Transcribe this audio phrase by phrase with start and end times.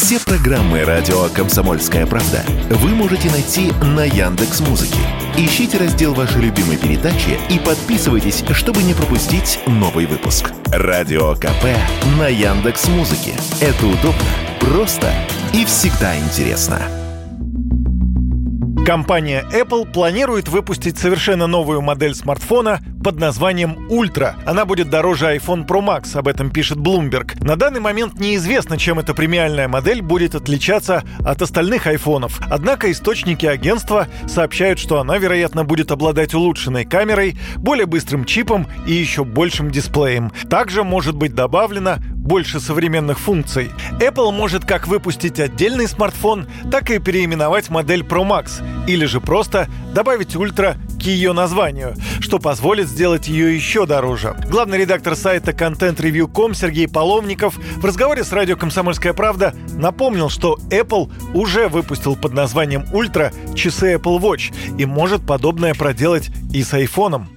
[0.00, 5.00] Все программы радио Комсомольская правда вы можете найти на Яндекс Музыке.
[5.36, 10.52] Ищите раздел вашей любимой передачи и подписывайтесь, чтобы не пропустить новый выпуск.
[10.66, 11.64] Радио КП
[12.16, 13.32] на Яндекс Музыке.
[13.60, 14.22] Это удобно,
[14.60, 15.12] просто
[15.52, 16.80] и всегда интересно.
[18.86, 24.34] Компания Apple планирует выпустить совершенно новую модель смартфона под названием Ultra.
[24.44, 27.42] Она будет дороже iPhone Pro Max, об этом пишет Bloomberg.
[27.42, 32.38] На данный момент неизвестно, чем эта премиальная модель будет отличаться от остальных айфонов.
[32.50, 38.92] Однако источники агентства сообщают, что она, вероятно, будет обладать улучшенной камерой, более быстрым чипом и
[38.92, 40.30] еще большим дисплеем.
[40.50, 43.70] Также может быть добавлено больше современных функций.
[44.00, 49.66] Apple может как выпустить отдельный смартфон, так и переименовать модель Pro Max, или же просто
[49.94, 50.76] добавить Ultra
[51.08, 54.34] ее названию, что позволит сделать ее еще дороже.
[54.50, 61.10] Главный редактор сайта contentreview.com Сергей Половников в разговоре с радио «Комсомольская правда» напомнил, что Apple
[61.34, 67.28] уже выпустил под названием Ultra часы Apple Watch и может подобное проделать и с айфоном.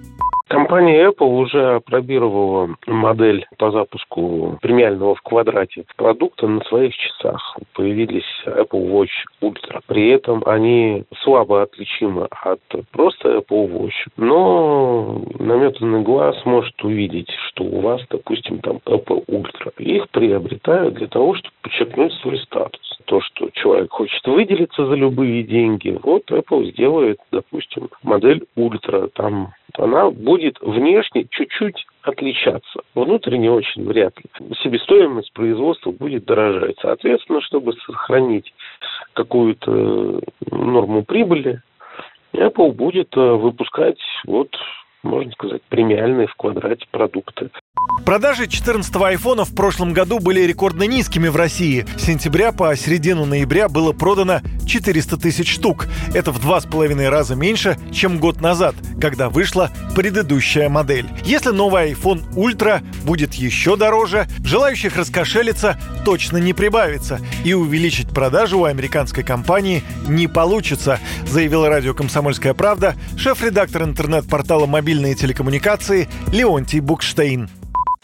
[0.51, 7.57] Компания Apple уже опробировала модель по запуску премиального в квадрате продукта на своих часах.
[7.73, 9.07] Появились Apple Watch
[9.41, 9.79] Ultra.
[9.87, 12.59] При этом они слабо отличимы от
[12.91, 13.91] просто Watch.
[14.17, 19.73] Но наметанный глаз может увидеть, что у вас, допустим, там Apple Ultra.
[19.77, 22.81] Их приобретают для того, чтобы подчеркнуть свой статус.
[23.05, 29.09] То, что человек хочет выделиться за любые деньги, вот Apple сделает, допустим, модель Ultra.
[29.13, 32.81] Там она будет внешне чуть-чуть отличаться.
[32.95, 34.55] Внутренне очень вряд ли.
[34.63, 36.75] Себестоимость производства будет дорожать.
[36.81, 38.53] Соответственно, чтобы сохранить
[39.13, 41.61] какую-то норму прибыли,
[42.33, 44.55] Apple будет э, выпускать вот
[45.03, 47.49] можно сказать, премиальные в квадрате продукты.
[48.05, 51.85] Продажи 14-го айфона в прошлом году были рекордно низкими в России.
[51.97, 55.87] С сентября по середину ноября было продано 400 тысяч штук.
[56.13, 61.07] Это в два с половиной раза меньше, чем год назад, когда вышла предыдущая модель.
[61.23, 67.21] Если новый iPhone Ultra будет еще дороже, желающих раскошелиться точно не прибавится.
[67.45, 75.15] И увеличить продажи у американской компании не получится, заявила радио «Комсомольская правда» шеф-редактор интернет-портала «Мобильные
[75.15, 77.49] телекоммуникации» Леонтий Букштейн.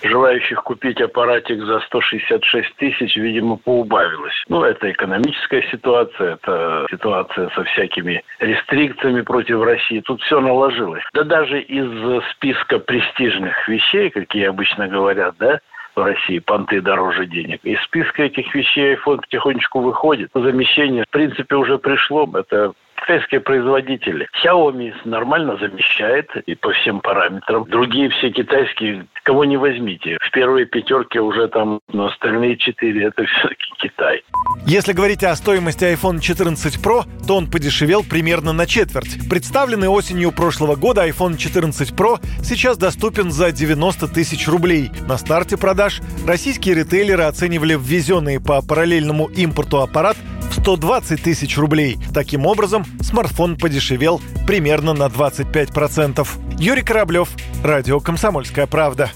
[0.09, 4.43] Желающих купить аппаратик за 166 тысяч, видимо, поубавилось.
[4.47, 10.01] Ну, это экономическая ситуация, это ситуация со всякими рестрикциями против России.
[10.01, 11.03] Тут все наложилось.
[11.13, 15.59] Да даже из списка престижных вещей, какие обычно говорят, да,
[15.95, 17.59] в России понты дороже денег.
[17.63, 20.29] Из списка этих вещей iPhone потихонечку выходит.
[20.33, 22.29] Замещение, в принципе, уже пришло.
[22.33, 22.73] Это
[23.07, 24.27] китайские производители.
[24.43, 27.63] Xiaomi нормально замещает и по всем параметрам.
[27.69, 30.17] Другие все китайские, кого не возьмите.
[30.21, 34.23] В первой пятерке уже там, но остальные четыре это все-таки Китай.
[34.65, 39.29] Если говорить о стоимости iPhone 14 Pro, то он подешевел примерно на четверть.
[39.29, 44.89] Представленный осенью прошлого года iPhone 14 Pro сейчас доступен за 90 тысяч рублей.
[45.07, 50.17] На старте продаж российские ритейлеры оценивали ввезенные по параллельному импорту аппарат
[50.67, 51.97] 120 тысяч рублей.
[52.13, 56.27] Таким образом, смартфон подешевел примерно на 25%.
[56.59, 57.29] Юрий Кораблев,
[57.63, 59.09] Радио «Комсомольская правда».